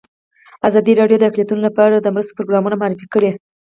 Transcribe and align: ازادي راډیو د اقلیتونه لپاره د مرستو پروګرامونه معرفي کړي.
ازادي 0.67 0.93
راډیو 0.99 1.19
د 1.19 1.23
اقلیتونه 1.29 1.61
لپاره 1.67 1.95
د 1.97 2.07
مرستو 2.15 2.37
پروګرامونه 2.37 2.75
معرفي 2.81 3.07
کړي. 3.13 3.31